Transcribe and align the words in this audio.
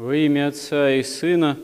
Во 0.00 0.16
имя 0.16 0.48
Отца 0.48 0.92
и 0.94 1.02
Сына 1.02 1.58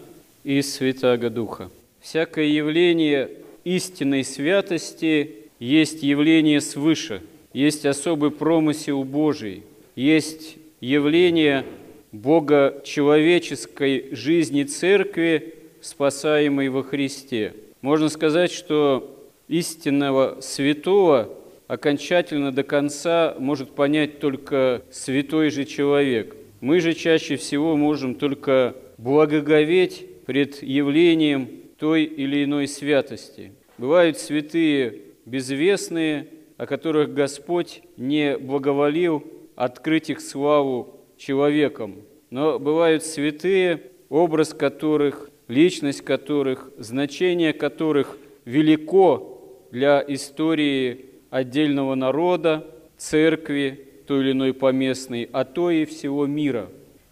и 0.44 0.60
Святаго 0.60 1.30
Духа. 1.30 1.70
Всякое 2.00 2.44
явление 2.44 3.30
истинной 3.64 4.24
святости 4.24 5.36
есть 5.58 6.02
явление 6.02 6.60
свыше, 6.60 7.22
есть 7.54 7.86
особый 7.86 8.30
промысел 8.30 9.04
Божий, 9.04 9.62
есть 9.94 10.58
явление 10.82 11.64
Бога 12.12 12.82
человеческой 12.84 14.14
жизни 14.14 14.64
Церкви, 14.64 15.54
спасаемой 15.80 16.68
во 16.68 16.82
Христе. 16.82 17.54
Можно 17.80 18.10
сказать, 18.10 18.52
что 18.52 19.18
истинного 19.48 20.42
святого 20.42 21.30
окончательно 21.68 22.52
до 22.52 22.64
конца 22.64 23.34
может 23.38 23.70
понять 23.70 24.20
только 24.20 24.82
святой 24.90 25.48
же 25.48 25.64
человек. 25.64 26.36
Мы 26.60 26.80
же 26.80 26.94
чаще 26.94 27.36
всего 27.36 27.76
можем 27.76 28.14
только 28.14 28.76
благоговеть 28.98 30.06
пред 30.24 30.62
явлением 30.62 31.48
той 31.78 32.04
или 32.04 32.44
иной 32.44 32.66
святости. 32.66 33.52
Бывают 33.78 34.18
святые 34.18 35.02
безвестные, 35.26 36.28
о 36.56 36.66
которых 36.66 37.12
Господь 37.12 37.82
не 37.96 38.38
благоволил 38.38 39.22
открыть 39.54 40.10
их 40.10 40.20
славу 40.20 41.00
человеком. 41.18 41.96
Но 42.30 42.58
бывают 42.58 43.04
святые, 43.04 43.82
образ 44.08 44.54
которых, 44.54 45.30
личность 45.48 46.02
которых, 46.02 46.70
значение 46.78 47.52
которых 47.52 48.16
велико 48.44 49.58
для 49.70 50.02
истории 50.06 51.06
отдельного 51.30 51.94
народа, 51.94 52.66
церкви, 52.96 53.85
той 54.06 54.20
или 54.22 54.32
иной 54.32 54.54
поместной, 54.54 55.28
а 55.32 55.44
то 55.44 55.70
и 55.70 55.84
всего 55.84 56.26
мира. 56.26 56.68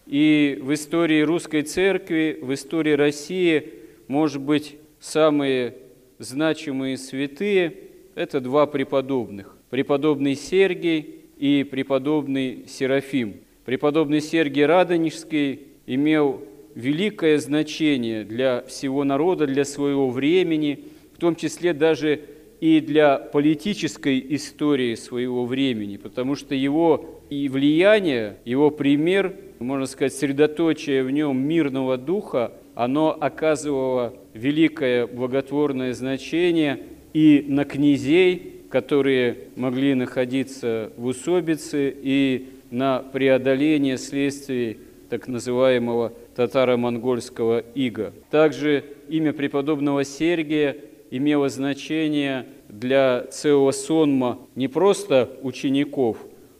И 0.07 0.59
в 0.61 0.73
истории 0.75 1.23
русской 1.23 1.63
церкви, 1.63 2.39
в 2.41 2.53
истории 2.55 2.93
России, 2.93 3.71
может 4.07 4.41
быть, 4.41 4.77
самые 5.01 5.75
значимые 6.19 6.97
святые– 6.97 7.75
это 8.15 8.41
два 8.41 8.67
преподобных. 8.67 9.57
Преподобный 9.71 10.35
Сергий 10.35 11.21
и 11.39 11.67
преподобный 11.69 12.65
Серафим. 12.69 13.37
Преподобный 13.65 14.21
Сергий 14.21 14.67
Радонежский 14.67 15.61
имел 15.87 16.43
великое 16.75 17.39
значение 17.39 18.25
для 18.25 18.63
всего 18.63 19.05
народа, 19.05 19.47
для 19.47 19.65
своего 19.65 20.11
времени, 20.11 20.85
в 21.15 21.19
том 21.19 21.35
числе 21.35 21.73
даже 21.73 22.21
и 22.65 22.81
для 22.81 23.19
политической 23.19 24.25
истории 24.31 24.95
своего 24.95 25.45
времени, 25.45 25.99
потому 25.99 26.35
что 26.35 26.55
его 26.55 27.21
и 27.29 27.51
влияние, 27.51 28.39
его 28.47 28.71
пример, 28.71 29.37
можно 29.59 29.85
сказать, 29.85 30.15
средоточие 30.15 31.03
в 31.03 31.11
нем 31.11 31.47
мирного 31.47 31.99
духа, 31.99 32.53
оно 32.75 33.15
оказывало 33.21 34.15
великое 34.33 35.07
благотворное 35.07 35.93
значение 35.93 36.81
и 37.13 37.45
на 37.47 37.67
князей, 37.67 38.63
которые 38.71 39.37
могли 39.57 39.93
находиться 39.93 40.91
в 40.97 41.05
усобице, 41.05 41.95
и 41.95 42.49
на 42.71 43.01
преодоление 43.01 43.99
следствий 43.99 44.79
так 45.11 45.29
называемого 45.29 46.15
татаро-монгольского 46.35 47.63
ига. 47.75 48.15
Также 48.31 48.85
имя 49.11 49.35
преподобного 49.35 50.03
Сергия 50.03 50.79
имело 51.11 51.51
значение 51.51 52.47
для 52.79 53.27
целого 53.31 53.71
сонма 53.73 54.39
не 54.55 54.69
просто 54.69 55.39
учеников, 55.43 56.19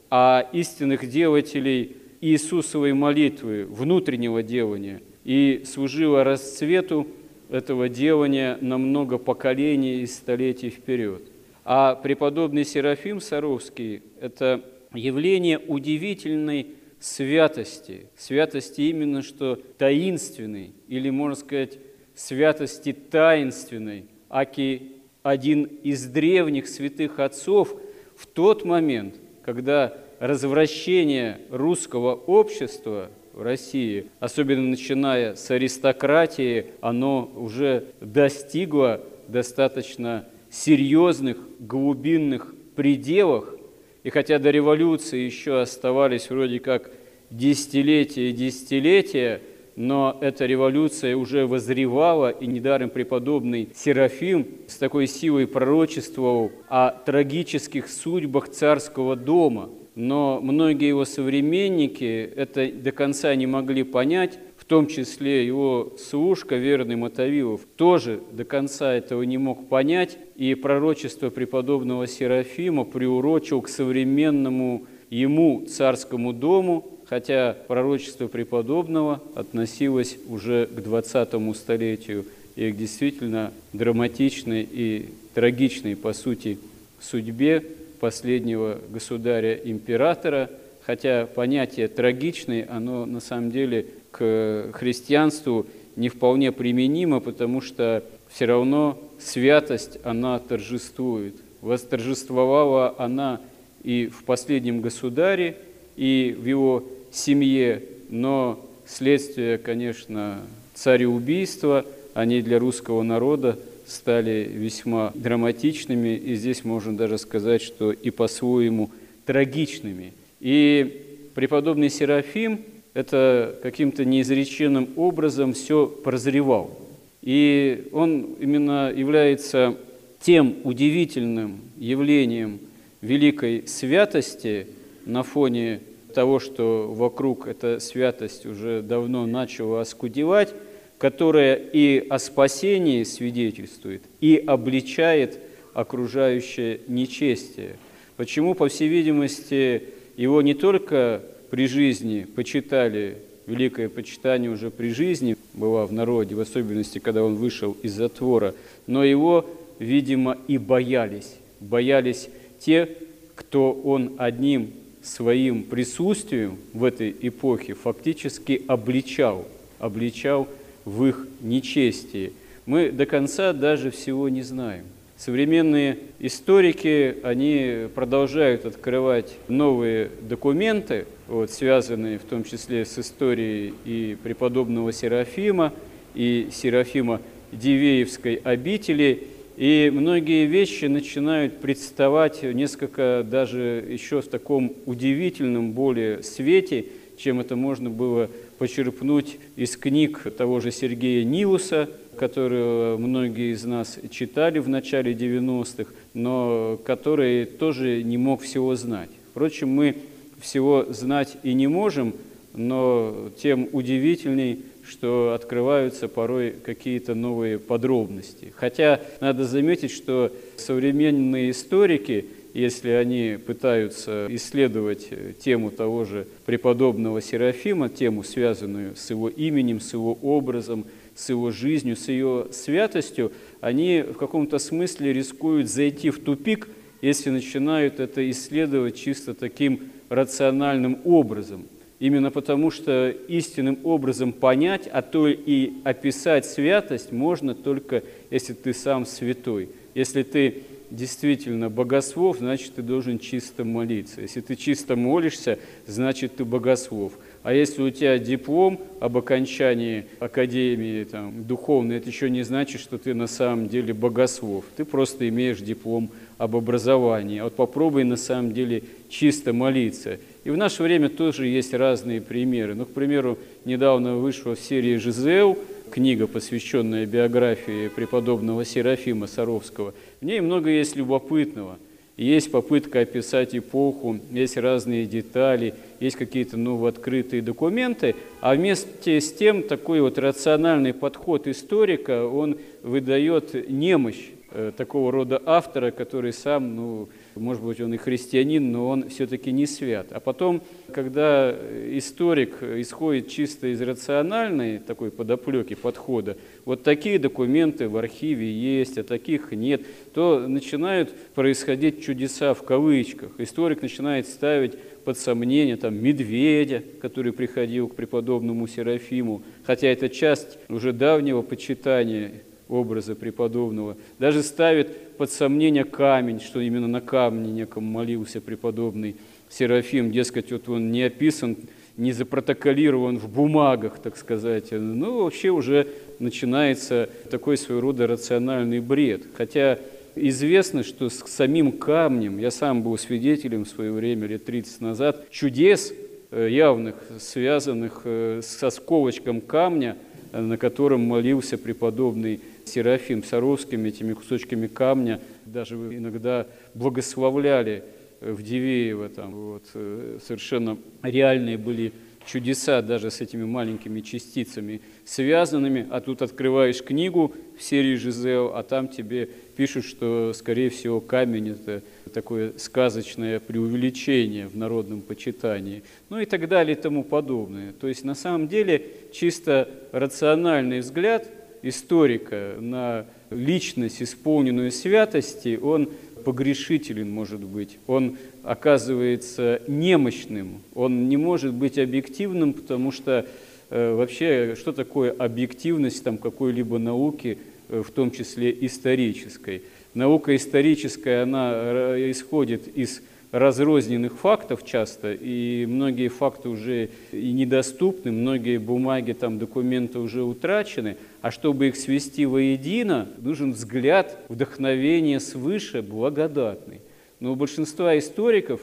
а 0.09 0.47
истинных 0.53 1.09
делателей 1.09 1.97
Иисусовой 2.21 2.93
молитвы, 2.93 3.65
внутреннего 3.65 4.41
делания, 4.41 5.01
и 5.23 5.63
служило 5.65 6.23
расцвету 6.23 7.07
этого 7.49 7.89
делания 7.89 8.57
на 8.61 8.77
много 8.77 9.17
поколений 9.17 10.01
и 10.01 10.05
столетий 10.07 10.69
вперед. 10.69 11.23
А 11.63 11.95
преподобный 11.95 12.63
Серафим 12.63 13.19
Саровский– 13.19 14.01
это 14.21 14.63
явление 14.93 15.59
удивительной 15.59 16.67
святости, 16.99 18.07
святости 18.17 18.81
именно 18.81 19.21
что 19.21 19.59
таинственной, 19.77 20.71
или, 20.87 21.09
можно 21.09 21.35
сказать, 21.35 21.77
святости 22.15 22.93
таинственной, 22.93 24.05
аки 24.29 24.94
один 25.25 25.63
из 25.81 26.05
древних 26.05 26.67
святых 26.67 27.17
отцов 27.17 27.75
в 28.15 28.27
тот 28.27 28.63
момент, 28.63 29.15
когда 29.43 29.97
развращение 30.19 31.39
русского 31.49 32.13
общества 32.13 33.09
в 33.33 33.41
России, 33.41 34.05
особенно 34.19 34.61
начиная 34.61 35.33
с 35.33 35.49
аристократии, 35.49 36.67
оно 36.79 37.27
уже 37.35 37.85
достигло 38.01 39.01
достаточно 39.27 40.27
серьезных 40.51 41.37
глубинных 41.59 42.53
пределах, 42.75 43.55
и 44.03 44.11
хотя 44.11 44.37
до 44.37 44.51
революции 44.51 45.21
еще 45.21 45.59
оставались 45.59 46.29
вроде 46.29 46.59
как 46.59 46.91
десятилетия 47.31 48.29
и 48.29 48.33
десятилетия, 48.33 49.41
но 49.75 50.17
эта 50.21 50.45
революция 50.45 51.15
уже 51.15 51.45
возревала, 51.45 52.29
и 52.29 52.47
недаром 52.47 52.89
преподобный 52.89 53.69
Серафим 53.75 54.47
с 54.67 54.77
такой 54.77 55.07
силой 55.07 55.47
пророчествовал 55.47 56.51
о 56.69 56.91
трагических 56.91 57.89
судьбах 57.89 58.49
царского 58.49 59.15
дома. 59.15 59.69
Но 59.95 60.39
многие 60.41 60.89
его 60.89 61.05
современники 61.05 62.29
это 62.35 62.69
до 62.69 62.91
конца 62.91 63.33
не 63.35 63.47
могли 63.47 63.83
понять, 63.83 64.39
в 64.57 64.65
том 64.65 64.87
числе 64.87 65.45
его 65.45 65.93
служка, 65.97 66.55
верный 66.55 66.95
Мотовилов, 66.95 67.61
тоже 67.75 68.19
до 68.31 68.43
конца 68.45 68.93
этого 68.93 69.23
не 69.23 69.37
мог 69.37 69.69
понять, 69.69 70.17
и 70.35 70.55
пророчество 70.55 71.29
преподобного 71.29 72.07
Серафима 72.07 72.83
приурочил 72.83 73.61
к 73.61 73.69
современному 73.69 74.87
ему 75.09 75.65
царскому 75.65 76.33
дому, 76.33 76.94
хотя 77.07 77.55
пророчество 77.67 78.27
преподобного 78.27 79.21
относилось 79.35 80.17
уже 80.27 80.67
к 80.67 80.81
20 80.81 81.55
столетию 81.55 82.25
и 82.55 82.71
к 82.71 82.77
действительно 82.77 83.51
драматичной 83.73 84.67
и 84.69 85.09
трагичной, 85.33 85.95
по 85.95 86.13
сути, 86.13 86.57
судьбе 86.99 87.63
последнего 87.99 88.79
государя-императора, 88.89 90.49
хотя 90.85 91.25
понятие 91.25 91.87
«трагичный», 91.87 92.63
оно 92.63 93.05
на 93.05 93.19
самом 93.19 93.51
деле 93.51 93.87
к 94.11 94.69
христианству 94.73 95.65
не 95.95 96.09
вполне 96.09 96.51
применимо, 96.51 97.19
потому 97.19 97.61
что 97.61 98.03
все 98.29 98.45
равно 98.45 98.99
святость, 99.19 99.97
она 100.03 100.39
торжествует. 100.39 101.35
Восторжествовала 101.61 102.95
она 102.97 103.41
и 103.83 104.07
в 104.07 104.23
последнем 104.23 104.81
государе, 104.81 105.57
и 105.95 106.35
в 106.37 106.45
его 106.45 106.83
семье, 107.15 107.83
но 108.09 108.63
следствие, 108.85 109.57
конечно, 109.57 110.41
цареубийства, 110.73 111.85
они 112.13 112.41
для 112.41 112.59
русского 112.59 113.03
народа 113.03 113.57
стали 113.87 114.49
весьма 114.51 115.11
драматичными, 115.15 116.15
и 116.15 116.35
здесь 116.35 116.63
можно 116.63 116.95
даже 116.95 117.17
сказать, 117.17 117.61
что 117.61 117.91
и 117.91 118.09
по-своему 118.09 118.89
трагичными. 119.25 120.13
И 120.39 121.01
преподобный 121.33 121.89
Серафим 121.89 122.61
это 122.93 123.59
каким-то 123.61 124.05
неизреченным 124.05 124.89
образом 124.95 125.53
все 125.53 125.85
прозревал. 125.87 126.77
И 127.21 127.89
он 127.91 128.35
именно 128.39 128.91
является 128.91 129.75
тем 130.21 130.55
удивительным 130.63 131.59
явлением 131.77 132.59
великой 133.01 133.67
святости 133.67 134.67
на 135.05 135.23
фоне 135.23 135.81
того, 136.15 136.39
что 136.39 136.87
вокруг 136.91 137.47
эта 137.47 137.79
святость 137.79 138.45
уже 138.45 138.81
давно 138.81 139.27
начала 139.27 139.81
оскудевать, 139.81 140.53
которая 140.97 141.55
и 141.55 142.07
о 142.07 142.17
спасении 142.19 143.03
свидетельствует, 143.03 144.01
и 144.21 144.41
обличает 144.47 145.39
окружающее 145.73 146.79
нечестие. 146.87 147.75
Почему, 148.15 148.55
по 148.55 148.69
всей 148.69 148.87
видимости, 148.87 149.83
его 150.15 150.41
не 150.41 150.53
только 150.53 151.21
при 151.51 151.67
жизни 151.67 152.25
почитали, 152.33 153.17
великое 153.45 153.89
почитание 153.89 154.49
уже 154.49 154.71
при 154.71 154.89
жизни 154.93 155.35
было 155.53 155.85
в 155.85 155.91
народе, 155.91 156.33
в 156.33 156.39
особенности, 156.39 156.99
когда 156.99 157.23
он 157.23 157.35
вышел 157.35 157.75
из 157.83 157.91
затвора, 157.93 158.55
но 158.87 159.03
его, 159.03 159.45
видимо, 159.79 160.37
и 160.47 160.57
боялись. 160.57 161.35
Боялись 161.59 162.29
те, 162.59 162.89
кто 163.35 163.73
он 163.73 164.13
одним 164.17 164.71
своим 165.05 165.63
присутствием 165.63 166.57
в 166.73 166.83
этой 166.83 167.15
эпохе 167.21 167.73
фактически 167.75 168.63
обличал, 168.67 169.47
обличал 169.79 170.47
в 170.83 171.05
их 171.05 171.27
нечестии. 171.41 172.33
Мы 172.65 172.91
до 172.91 173.05
конца 173.05 173.53
даже 173.53 173.91
всего 173.91 174.27
не 174.29 174.41
знаем. 174.41 174.85
Современные 175.17 175.99
историки, 176.19 177.17
они 177.23 177.87
продолжают 177.93 178.65
открывать 178.65 179.37
новые 179.47 180.09
документы, 180.21 181.05
вот, 181.27 181.51
связанные 181.51 182.19
в 182.19 182.23
том 182.23 182.43
числе 182.43 182.83
с 182.85 182.99
историей 182.99 183.73
и 183.85 184.17
преподобного 184.21 184.91
Серафима, 184.91 185.71
и 186.15 186.49
Серафима 186.51 187.21
Дивеевской 187.53 188.35
обители, 188.35 189.27
и 189.57 189.91
многие 189.93 190.45
вещи 190.45 190.85
начинают 190.85 191.57
представать 191.57 192.43
несколько 192.43 193.25
даже 193.29 193.85
еще 193.89 194.21
в 194.21 194.27
таком 194.27 194.73
удивительном 194.85 195.71
более 195.71 196.23
свете, 196.23 196.85
чем 197.17 197.39
это 197.39 197.55
можно 197.55 197.89
было 197.89 198.29
почерпнуть 198.57 199.37
из 199.55 199.77
книг 199.77 200.23
того 200.37 200.59
же 200.59 200.71
Сергея 200.71 201.23
Нилуса, 201.23 201.89
которую 202.17 202.97
многие 202.99 203.53
из 203.53 203.63
нас 203.63 203.99
читали 204.09 204.59
в 204.59 204.69
начале 204.69 205.13
90-х, 205.13 205.91
но 206.13 206.79
который 206.85 207.45
тоже 207.45 208.03
не 208.03 208.17
мог 208.17 208.41
всего 208.41 208.75
знать. 208.75 209.09
Впрочем, 209.31 209.69
мы 209.69 209.95
всего 210.39 210.85
знать 210.89 211.37
и 211.43 211.53
не 211.53 211.67
можем, 211.67 212.13
но 212.53 213.29
тем 213.41 213.67
удивительней, 213.71 214.63
что 214.87 215.33
открываются 215.33 216.07
порой 216.07 216.51
какие-то 216.51 217.15
новые 217.15 217.59
подробности. 217.59 218.53
Хотя 218.55 219.01
надо 219.19 219.45
заметить, 219.45 219.91
что 219.91 220.31
современные 220.57 221.51
историки, 221.51 222.25
если 222.53 222.89
они 222.89 223.37
пытаются 223.37 224.27
исследовать 224.29 225.09
тему 225.39 225.71
того 225.71 226.05
же 226.05 226.27
преподобного 226.45 227.21
Серафима, 227.21 227.89
тему, 227.89 228.23
связанную 228.23 228.95
с 228.95 229.09
его 229.09 229.27
именем, 229.27 229.79
с 229.79 229.93
его 229.93 230.13
образом, 230.21 230.85
с 231.15 231.29
его 231.29 231.51
жизнью, 231.51 231.95
с 231.95 232.07
ее 232.07 232.47
святостью, 232.51 233.31
они 233.61 234.01
в 234.01 234.13
каком-то 234.13 234.59
смысле 234.59 235.13
рискуют 235.13 235.69
зайти 235.69 236.09
в 236.09 236.19
тупик, 236.19 236.67
если 237.01 237.29
начинают 237.29 237.99
это 237.99 238.29
исследовать 238.29 238.95
чисто 238.95 239.33
таким 239.33 239.91
рациональным 240.09 240.99
образом. 241.03 241.65
Именно 241.99 242.29
потому, 242.29 242.71
что 242.71 243.09
истинным 243.09 243.79
образом 243.83 244.33
понять, 244.33 244.87
а 244.91 245.01
то 245.01 245.27
и 245.27 245.73
описать 245.85 246.45
святость 246.45 247.11
можно 247.11 247.55
только, 247.55 248.03
если 248.29 248.53
ты 248.53 248.73
сам 248.73 249.05
святой. 249.05 249.69
Если 249.93 250.23
ты 250.23 250.63
действительно 250.91 251.69
богослов, 251.69 252.39
значит, 252.39 252.75
ты 252.75 252.81
должен 252.81 253.17
чисто 253.17 253.63
молиться. 253.63 254.21
Если 254.21 254.41
ты 254.41 254.55
чисто 254.55 254.95
молишься, 254.95 255.57
значит, 255.87 256.35
ты 256.35 256.45
богослов. 256.45 257.13
А 257.45 257.53
если 257.53 257.83
у 257.83 257.91
тебя 257.91 258.17
диплом 258.17 258.79
об 258.99 259.17
окончании 259.17 260.05
академии 260.19 261.03
там, 261.03 261.43
духовной, 261.43 261.97
это 261.97 262.09
еще 262.09 262.27
не 262.27 262.41
значит, 262.41 262.81
что 262.81 262.97
ты 262.97 263.13
на 263.13 263.27
самом 263.27 263.69
деле 263.69 263.93
богослов. 263.93 264.65
Ты 264.75 264.83
просто 264.83 265.29
имеешь 265.29 265.59
диплом 265.59 266.09
об 266.39 266.55
образовании. 266.55 267.37
А 267.37 267.43
вот 267.43 267.55
попробуй 267.55 268.03
на 268.03 268.15
самом 268.15 268.51
деле 268.51 268.81
чисто 269.09 269.53
молиться. 269.53 270.17
И 270.43 270.49
в 270.49 270.57
наше 270.57 270.81
время 270.81 271.07
тоже 271.07 271.45
есть 271.45 271.75
разные 271.75 272.19
примеры. 272.19 272.73
Ну, 272.73 272.85
к 272.85 272.89
примеру, 272.89 273.37
недавно 273.63 274.15
вышла 274.15 274.55
в 274.55 274.59
серии 274.59 274.97
«Жизел» 274.97 275.55
книга, 275.91 276.25
посвященная 276.25 277.05
биографии 277.05 277.89
преподобного 277.89 278.65
Серафима 278.65 279.27
Саровского. 279.27 279.93
В 280.19 280.25
ней 280.25 280.41
много 280.41 280.71
есть 280.71 280.95
любопытного– 280.95 281.77
есть 282.17 282.51
попытка 282.51 283.01
описать 283.01 283.55
эпоху, 283.55 284.19
есть 284.31 284.57
разные 284.57 285.05
детали, 285.05 285.73
есть 285.99 286.15
какие-то 286.15 286.57
новооткрытые 286.57 287.41
документы, 287.41 288.15
а 288.41 288.55
вместе 288.55 289.19
с 289.19 289.33
тем 289.33 289.63
такой 289.63 290.01
вот 290.01 290.17
рациональный 290.17 290.93
подход 290.93 291.47
историка, 291.47 292.25
он 292.25 292.57
выдает 292.83 293.69
немощь 293.69 294.29
такого 294.77 295.11
рода 295.11 295.41
автора, 295.45 295.91
который 295.91 296.33
сам, 296.33 296.75
ну, 296.75 297.09
может 297.35 297.63
быть, 297.63 297.81
он 297.81 297.93
и 297.93 297.97
христианин, 297.97 298.71
но 298.71 298.87
он 298.87 299.09
все-таки 299.09 299.51
не 299.51 299.65
свят. 299.65 300.07
А 300.11 300.19
потом, 300.19 300.61
когда 300.91 301.51
историк 301.51 302.61
исходит 302.61 303.29
чисто 303.29 303.67
из 303.67 303.81
рациональной 303.81 304.79
такой 304.79 305.11
подоплеки, 305.11 305.75
подхода, 305.75 306.37
вот 306.63 306.83
такие 306.83 307.19
документы 307.19 307.89
в 307.89 307.97
архиве 307.97 308.51
есть, 308.51 308.97
а 308.97 309.03
таких 309.03 309.51
нет, 309.51 309.81
то 310.13 310.47
начинают 310.47 311.13
происходить 311.33 312.03
чудеса 312.03 312.53
в 312.53 312.63
кавычках. 312.63 313.31
Историк 313.37 313.81
начинает 313.81 314.27
ставить 314.27 314.77
под 315.05 315.17
сомнение 315.17 315.77
там, 315.77 315.95
медведя, 315.95 316.83
который 316.99 317.31
приходил 317.31 317.87
к 317.87 317.95
преподобному 317.95 318.67
Серафиму, 318.67 319.43
хотя 319.63 319.87
это 319.87 320.09
часть 320.09 320.57
уже 320.67 320.93
давнего 320.93 321.41
почитания 321.43 322.41
образа 322.67 323.15
преподобного, 323.15 323.97
даже 324.19 324.43
ставит 324.43 325.17
под 325.17 325.31
сомнение 325.31 325.83
камень, 325.83 326.39
что 326.39 326.59
именно 326.59 326.87
на 326.87 327.01
камне 327.01 327.51
неком 327.51 327.83
молился 327.83 328.41
преподобный 328.41 329.15
Серафим, 329.49 330.11
дескать, 330.11 330.51
вот 330.51 330.67
он 330.67 330.91
не 330.91 331.03
описан, 331.03 331.55
не 331.97 332.11
запротоколирован 332.11 333.17
в 333.17 333.29
бумагах, 333.29 333.99
так 333.99 334.17
сказать. 334.17 334.71
Ну, 334.71 335.23
вообще 335.23 335.49
уже 335.49 335.87
начинается 336.19 337.09
такой 337.29 337.57
своего 337.57 337.81
рода 337.81 338.07
рациональный 338.07 338.79
бред. 338.81 339.23
Хотя 339.35 339.79
известно, 340.15 340.83
что 340.83 341.09
с 341.09 341.19
самим 341.27 341.71
камнем, 341.71 342.37
я 342.37 342.51
сам 342.51 342.81
был 342.81 342.97
свидетелем 342.97 343.65
в 343.65 343.69
свое 343.69 343.91
время, 343.91 344.27
лет 344.27 344.45
30 344.45 344.81
назад, 344.81 345.29
чудес 345.29 345.93
э, 346.31 346.49
явных, 346.49 346.95
связанных 347.19 348.01
э, 348.03 348.41
со 348.43 348.69
сковочком 348.71 349.41
камня, 349.41 349.95
на 350.31 350.57
котором 350.57 351.01
молился 351.01 351.57
преподобный 351.57 352.41
Серафим 352.65 353.23
Саровским 353.23 353.85
этими 353.85 354.13
кусочками 354.13 354.67
камня 354.67 355.19
даже 355.45 355.75
иногда 355.75 356.47
благословляли 356.73 357.83
в 358.21 358.41
Дивеево. 358.41 359.09
Там, 359.09 359.31
вот, 359.31 359.63
э, 359.73 360.19
совершенно 360.25 360.77
реальные 361.03 361.57
были 361.57 361.93
чудеса 362.25 362.81
даже 362.81 363.11
с 363.11 363.21
этими 363.21 363.43
маленькими 363.43 364.01
частицами 364.01 364.81
связанными, 365.05 365.87
а 365.91 366.01
тут 366.01 366.21
открываешь 366.21 366.83
книгу 366.83 367.33
в 367.57 367.61
серии 367.61 367.95
Жизел, 367.95 368.55
а 368.55 368.63
там 368.63 368.87
тебе 368.87 369.29
пишут, 369.55 369.85
что, 369.85 370.33
скорее 370.33 370.69
всего, 370.69 370.99
камень– 371.01 371.49
это 371.51 371.83
такое 372.15 372.53
сказочное 372.57 373.39
преувеличение 373.39 374.47
в 374.47 374.57
народном 374.57 375.01
почитании, 375.01 375.83
ну 376.09 376.19
и 376.19 376.25
так 376.25 376.47
далее 376.47 376.75
и 376.75 376.79
тому 376.79 377.03
подобное. 377.03 377.73
То 377.73 377.87
есть, 377.87 378.03
на 378.03 378.15
самом 378.15 378.47
деле, 378.47 378.87
чисто 379.13 379.69
рациональный 379.91 380.79
взгляд– 380.79 381.29
историка 381.65 382.55
на 382.59 383.05
личность, 383.31 384.01
исполненную 384.01 384.71
святости, 384.71 385.59
он 385.61 385.89
погрешителен 386.23 387.09
может 387.09 387.41
быть, 387.41 387.77
он 387.87 388.17
оказывается 388.43 389.61
немощным, 389.67 390.61
он 390.73 391.09
не 391.09 391.17
может 391.17 391.53
быть 391.53 391.77
объективным, 391.77 392.53
потому 392.53 392.91
что 392.91 393.25
э, 393.69 393.93
вообще 393.93 394.55
что 394.55 394.73
такое 394.73 395.11
объективность 395.11 396.03
там, 396.03 396.17
какой-либо 396.17 396.77
науки, 396.77 397.39
э, 397.69 397.81
в 397.85 397.91
том 397.91 398.11
числе 398.11 398.55
исторической? 398.65 399.63
Наука 399.95 400.35
историческая, 400.35 401.23
она 401.23 401.53
э, 401.53 402.11
исходит 402.11 402.67
из 402.67 403.01
разрозненных 403.31 404.17
фактов 404.17 404.65
часто, 404.65 405.13
и 405.13 405.65
многие 405.65 406.09
факты 406.09 406.49
уже 406.49 406.89
и 407.13 407.31
недоступны, 407.31 408.11
многие 408.11 408.57
бумаги, 408.57 409.13
там, 409.13 409.39
документы 409.39 409.99
уже 409.99 410.23
утрачены, 410.23 410.97
а 411.21 411.31
чтобы 411.31 411.69
их 411.69 411.77
свести 411.77 412.25
воедино, 412.25 413.07
нужен 413.21 413.53
взгляд, 413.53 414.19
вдохновение 414.27 415.21
свыше, 415.21 415.81
благодатный. 415.81 416.81
Но 417.21 417.31
у 417.31 417.35
большинства 417.35 417.97
историков 417.97 418.59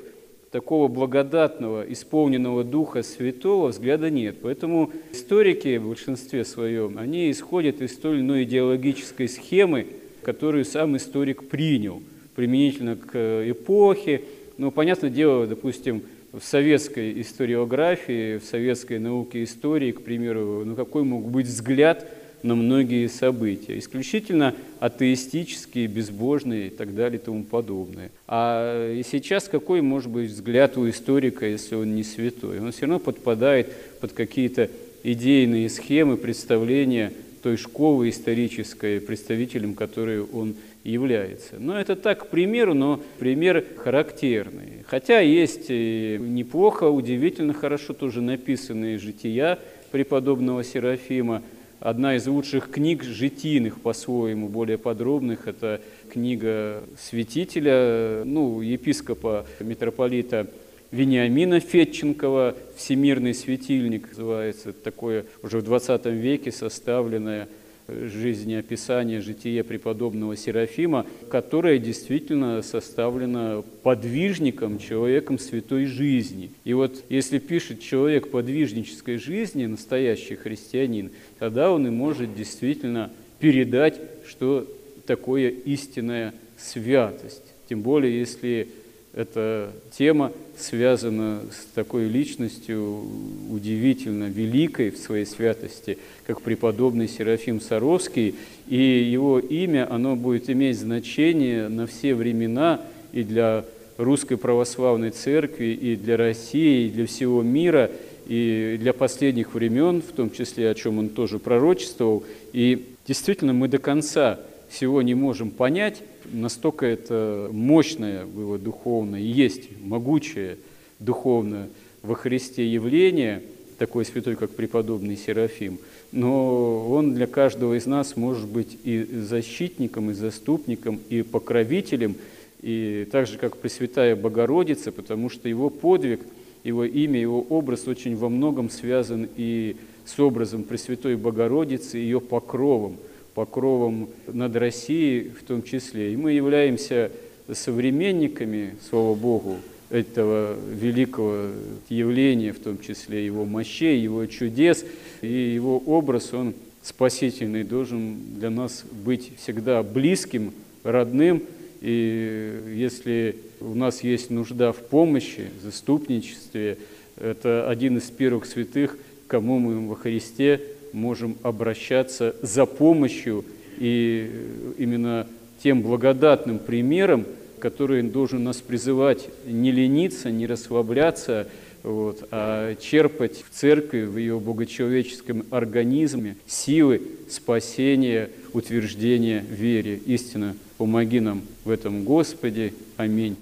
такого 0.50 0.88
благодатного, 0.88 1.90
исполненного 1.90 2.62
Духа 2.62 3.02
Святого 3.02 3.68
взгляда 3.68 4.10
нет. 4.10 4.36
Поэтому 4.42 4.90
историки 5.12 5.78
в 5.78 5.88
большинстве 5.88 6.44
своем, 6.44 6.98
они 6.98 7.30
исходят 7.30 7.80
из 7.80 7.96
той 7.96 8.16
или 8.16 8.20
иной 8.20 8.44
идеологической 8.44 9.30
схемы, 9.30 9.86
которую 10.22 10.64
сам 10.64 10.96
историк 10.96 11.48
принял 11.48 12.02
применительно 12.34 12.96
к 12.96 13.44
эпохе, 13.50 14.22
ну, 14.58 14.70
понятное 14.70 15.10
дело, 15.10 15.46
допустим, 15.46 16.02
в 16.32 16.40
советской 16.40 17.20
историографии, 17.20 18.38
в 18.38 18.44
советской 18.44 18.98
науке 18.98 19.44
истории, 19.44 19.92
к 19.92 20.02
примеру, 20.02 20.62
ну, 20.64 20.74
какой 20.74 21.04
мог 21.04 21.28
быть 21.30 21.46
взгляд 21.46 22.06
на 22.42 22.54
многие 22.54 23.06
события, 23.06 23.78
исключительно 23.78 24.54
атеистические, 24.80 25.86
безбожные 25.86 26.68
и 26.68 26.70
так 26.70 26.94
далее 26.94 27.20
и 27.20 27.24
тому 27.24 27.44
подобное. 27.44 28.10
А 28.26 28.92
и 28.92 29.02
сейчас 29.04 29.48
какой 29.48 29.80
может 29.80 30.10
быть 30.10 30.30
взгляд 30.30 30.76
у 30.76 30.88
историка, 30.88 31.46
если 31.46 31.76
он 31.76 31.94
не 31.94 32.02
святой? 32.02 32.60
Он 32.60 32.72
все 32.72 32.82
равно 32.82 32.98
подпадает 32.98 33.72
под 34.00 34.12
какие-то 34.12 34.70
идейные 35.04 35.68
схемы, 35.68 36.16
представления 36.16 37.12
той 37.42 37.56
школы 37.56 38.08
исторической, 38.08 39.00
представителем 39.00 39.74
которой 39.74 40.22
он 40.22 40.54
является. 40.84 41.56
Но 41.58 41.78
это 41.78 41.96
так, 41.96 42.24
к 42.24 42.26
примеру, 42.28 42.74
но 42.74 43.00
пример 43.18 43.64
характерный. 43.76 44.84
Хотя 44.86 45.20
есть 45.20 45.68
неплохо, 45.68 46.84
удивительно 46.84 47.52
хорошо 47.52 47.92
тоже 47.92 48.20
написанные 48.20 48.98
жития 48.98 49.58
преподобного 49.90 50.64
Серафима. 50.64 51.42
Одна 51.80 52.14
из 52.14 52.28
лучших 52.28 52.70
книг 52.70 53.02
житийных 53.02 53.80
по-своему, 53.80 54.48
более 54.48 54.78
подробных, 54.78 55.48
это 55.48 55.80
книга 56.12 56.84
святителя, 56.96 58.22
ну, 58.24 58.60
епископа, 58.60 59.46
митрополита 59.58 60.46
Вениамина 60.92 61.58
Фетченкова 61.58 62.54
«Всемирный 62.76 63.32
светильник» 63.32 64.10
называется. 64.10 64.74
Такое 64.74 65.24
уже 65.42 65.60
в 65.60 65.64
20 65.64 66.04
веке 66.06 66.52
составленное 66.52 67.48
жизнеописание, 67.88 69.22
житие 69.22 69.64
преподобного 69.64 70.36
Серафима, 70.36 71.06
которое 71.30 71.78
действительно 71.78 72.60
составлено 72.60 73.64
подвижником, 73.82 74.78
человеком 74.78 75.38
святой 75.38 75.86
жизни. 75.86 76.50
И 76.64 76.74
вот 76.74 77.02
если 77.08 77.38
пишет 77.38 77.80
человек 77.80 78.28
подвижнической 78.28 79.16
жизни, 79.16 79.64
настоящий 79.64 80.36
христианин, 80.36 81.10
тогда 81.38 81.72
он 81.72 81.86
и 81.86 81.90
может 81.90 82.34
действительно 82.36 83.10
передать, 83.40 83.98
что 84.28 84.68
такое 85.06 85.48
истинная 85.48 86.34
святость. 86.58 87.42
Тем 87.66 87.80
более, 87.80 88.18
если 88.18 88.68
эта 89.14 89.70
тема 89.96 90.32
связана 90.56 91.42
с 91.50 91.74
такой 91.74 92.08
личностью 92.08 93.04
удивительно 93.50 94.24
великой 94.24 94.90
в 94.90 94.98
своей 94.98 95.26
святости, 95.26 95.98
как 96.26 96.40
преподобный 96.40 97.08
Серафим 97.08 97.60
Саровский, 97.60 98.34
и 98.68 98.76
его 98.76 99.38
имя, 99.38 99.92
оно 99.92 100.16
будет 100.16 100.48
иметь 100.48 100.78
значение 100.78 101.68
на 101.68 101.86
все 101.86 102.14
времена 102.14 102.80
и 103.12 103.22
для 103.22 103.64
Русской 103.98 104.36
Православной 104.36 105.10
Церкви, 105.10 105.74
и 105.74 105.96
для 105.96 106.16
России, 106.16 106.86
и 106.86 106.90
для 106.90 107.06
всего 107.06 107.42
мира, 107.42 107.90
и 108.26 108.78
для 108.80 108.94
последних 108.94 109.52
времен, 109.52 110.00
в 110.00 110.12
том 110.12 110.30
числе, 110.30 110.70
о 110.70 110.74
чем 110.74 110.98
он 110.98 111.10
тоже 111.10 111.38
пророчествовал. 111.38 112.24
И 112.52 112.86
действительно, 113.06 113.52
мы 113.52 113.68
до 113.68 113.78
конца 113.78 114.40
всего 114.72 115.02
не 115.02 115.14
можем 115.14 115.50
понять, 115.50 116.02
настолько 116.32 116.86
это 116.86 117.50
мощное 117.52 118.24
было 118.24 118.58
духовное, 118.58 119.20
и 119.20 119.26
есть 119.26 119.68
могучее 119.82 120.56
духовное 120.98 121.68
во 122.02 122.14
Христе 122.14 122.66
явление, 122.66 123.42
такой 123.78 124.04
святой, 124.04 124.36
как 124.36 124.50
преподобный 124.50 125.16
Серафим, 125.16 125.78
но 126.10 126.88
он 126.88 127.14
для 127.14 127.26
каждого 127.26 127.76
из 127.76 127.84
нас 127.84 128.16
может 128.16 128.48
быть 128.48 128.78
и 128.84 129.02
защитником, 129.02 130.10
и 130.10 130.14
заступником, 130.14 131.00
и 131.10 131.22
покровителем, 131.22 132.14
и 132.62 133.06
так 133.10 133.26
же, 133.26 133.38
как 133.38 133.58
Пресвятая 133.58 134.16
Богородица, 134.16 134.90
потому 134.90 135.28
что 135.28 135.48
его 135.48 135.68
подвиг, 135.68 136.20
его 136.64 136.84
имя, 136.84 137.20
его 137.20 137.42
образ 137.42 137.88
очень 137.88 138.16
во 138.16 138.28
многом 138.28 138.70
связан 138.70 139.28
и 139.36 139.76
с 140.06 140.18
образом 140.18 140.62
Пресвятой 140.62 141.16
Богородицы, 141.16 141.98
ее 141.98 142.22
покровом– 142.22 142.96
покровом 143.34 144.08
над 144.26 144.54
Россией 144.56 145.30
в 145.30 145.42
том 145.44 145.62
числе. 145.62 146.12
И 146.12 146.16
мы 146.16 146.32
являемся 146.32 147.10
современниками, 147.52 148.74
слава 148.88 149.14
Богу, 149.14 149.56
этого 149.90 150.56
великого 150.74 151.48
явления, 151.90 152.52
в 152.52 152.58
том 152.58 152.78
числе 152.78 153.24
его 153.26 153.44
мощей, 153.44 154.00
его 154.00 154.24
чудес, 154.26 154.86
и 155.20 155.26
его 155.26 155.78
образ, 155.78 156.32
он 156.32 156.54
спасительный, 156.82 157.62
должен 157.62 158.16
для 158.38 158.48
нас 158.48 158.84
быть 158.90 159.32
всегда 159.36 159.82
близким, 159.82 160.52
родным, 160.82 161.42
и 161.82 162.74
если 162.74 163.36
у 163.60 163.74
нас 163.74 164.02
есть 164.02 164.30
нужда 164.30 164.72
в 164.72 164.78
помощи, 164.78 165.50
заступничестве, 165.62 166.78
это 167.20 167.68
один 167.68 167.98
из 167.98 168.04
первых 168.04 168.46
святых, 168.46 168.96
кому 169.26 169.58
мы 169.58 169.88
во 169.88 169.94
Христе 169.94 170.60
можем 170.92 171.36
обращаться 171.42 172.34
за 172.42 172.66
помощью 172.66 173.44
и 173.78 174.30
именно 174.78 175.26
тем 175.62 175.82
благодатным 175.82 176.58
примером, 176.58 177.24
который 177.58 178.02
должен 178.02 178.44
нас 178.44 178.56
призывать 178.56 179.28
не 179.46 179.70
лениться, 179.70 180.30
не 180.30 180.46
расслабляться, 180.46 181.46
вот, 181.82 182.26
а 182.30 182.74
черпать 182.76 183.42
в 183.42 183.54
церкви, 183.54 184.04
в 184.04 184.16
ее 184.16 184.38
богочеловеческом 184.38 185.44
организме 185.50 186.36
силы 186.46 187.02
спасения, 187.28 188.30
утверждения 188.52 189.44
вере. 189.48 189.96
Истина, 190.06 190.54
помоги 190.78 191.20
нам 191.20 191.42
в 191.64 191.70
этом, 191.70 192.04
Господи. 192.04 192.72
Аминь. 192.96 193.36